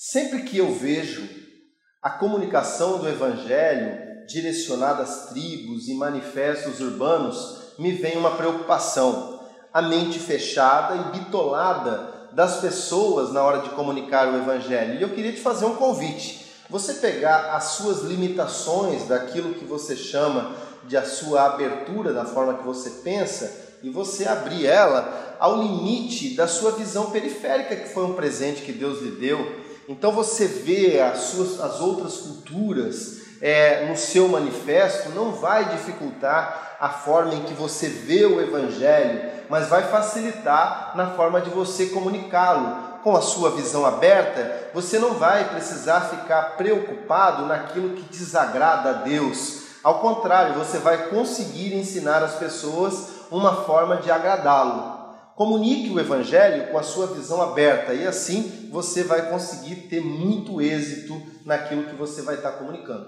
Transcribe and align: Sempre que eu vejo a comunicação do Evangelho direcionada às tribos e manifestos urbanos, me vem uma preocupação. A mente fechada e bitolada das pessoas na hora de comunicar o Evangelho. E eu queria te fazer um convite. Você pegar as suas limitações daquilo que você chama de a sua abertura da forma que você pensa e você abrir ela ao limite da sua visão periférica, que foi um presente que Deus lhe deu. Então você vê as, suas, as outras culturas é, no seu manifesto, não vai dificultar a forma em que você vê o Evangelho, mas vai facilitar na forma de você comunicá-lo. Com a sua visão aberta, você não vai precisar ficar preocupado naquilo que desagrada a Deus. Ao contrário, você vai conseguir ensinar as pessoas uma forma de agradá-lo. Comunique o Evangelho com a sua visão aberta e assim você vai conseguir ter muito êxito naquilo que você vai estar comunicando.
Sempre 0.00 0.42
que 0.42 0.56
eu 0.56 0.72
vejo 0.72 1.28
a 2.00 2.08
comunicação 2.08 2.98
do 2.98 3.08
Evangelho 3.08 3.98
direcionada 4.28 5.02
às 5.02 5.30
tribos 5.30 5.88
e 5.88 5.94
manifestos 5.94 6.78
urbanos, 6.78 7.74
me 7.76 7.90
vem 7.90 8.16
uma 8.16 8.36
preocupação. 8.36 9.40
A 9.74 9.82
mente 9.82 10.20
fechada 10.20 10.94
e 10.94 11.18
bitolada 11.18 12.28
das 12.32 12.60
pessoas 12.60 13.32
na 13.32 13.42
hora 13.42 13.58
de 13.58 13.70
comunicar 13.70 14.32
o 14.32 14.36
Evangelho. 14.36 15.00
E 15.00 15.02
eu 15.02 15.08
queria 15.08 15.32
te 15.32 15.40
fazer 15.40 15.64
um 15.64 15.74
convite. 15.74 16.46
Você 16.70 16.94
pegar 16.94 17.56
as 17.56 17.64
suas 17.64 18.02
limitações 18.02 19.08
daquilo 19.08 19.54
que 19.54 19.64
você 19.64 19.96
chama 19.96 20.54
de 20.84 20.96
a 20.96 21.04
sua 21.04 21.44
abertura 21.44 22.12
da 22.12 22.24
forma 22.24 22.54
que 22.54 22.64
você 22.64 23.02
pensa 23.02 23.78
e 23.82 23.90
você 23.90 24.28
abrir 24.28 24.64
ela 24.64 25.36
ao 25.40 25.60
limite 25.60 26.36
da 26.36 26.46
sua 26.46 26.70
visão 26.70 27.10
periférica, 27.10 27.74
que 27.74 27.88
foi 27.88 28.04
um 28.04 28.14
presente 28.14 28.62
que 28.62 28.72
Deus 28.72 29.02
lhe 29.02 29.10
deu. 29.10 29.66
Então 29.88 30.12
você 30.12 30.46
vê 30.46 31.00
as, 31.00 31.18
suas, 31.18 31.58
as 31.60 31.80
outras 31.80 32.18
culturas 32.18 33.22
é, 33.40 33.86
no 33.86 33.96
seu 33.96 34.28
manifesto, 34.28 35.08
não 35.10 35.32
vai 35.32 35.64
dificultar 35.70 36.76
a 36.78 36.90
forma 36.90 37.34
em 37.34 37.42
que 37.44 37.54
você 37.54 37.88
vê 37.88 38.26
o 38.26 38.40
Evangelho, 38.40 39.30
mas 39.48 39.68
vai 39.68 39.84
facilitar 39.84 40.92
na 40.94 41.12
forma 41.12 41.40
de 41.40 41.48
você 41.48 41.86
comunicá-lo. 41.86 42.86
Com 43.02 43.16
a 43.16 43.22
sua 43.22 43.52
visão 43.52 43.86
aberta, 43.86 44.70
você 44.74 44.98
não 44.98 45.14
vai 45.14 45.48
precisar 45.48 46.02
ficar 46.02 46.56
preocupado 46.56 47.46
naquilo 47.46 47.94
que 47.94 48.02
desagrada 48.02 48.90
a 48.90 48.92
Deus. 48.92 49.68
Ao 49.82 50.00
contrário, 50.00 50.54
você 50.54 50.78
vai 50.78 51.08
conseguir 51.08 51.74
ensinar 51.74 52.22
as 52.22 52.34
pessoas 52.34 53.08
uma 53.30 53.64
forma 53.64 53.96
de 53.96 54.10
agradá-lo. 54.10 54.97
Comunique 55.38 55.88
o 55.88 56.00
Evangelho 56.00 56.72
com 56.72 56.78
a 56.78 56.82
sua 56.82 57.06
visão 57.06 57.40
aberta 57.40 57.94
e 57.94 58.04
assim 58.04 58.68
você 58.72 59.04
vai 59.04 59.30
conseguir 59.30 59.76
ter 59.88 60.00
muito 60.00 60.60
êxito 60.60 61.22
naquilo 61.44 61.84
que 61.84 61.94
você 61.94 62.22
vai 62.22 62.34
estar 62.34 62.50
comunicando. 62.54 63.06